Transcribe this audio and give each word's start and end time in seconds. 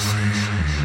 Spaces. 0.00 0.79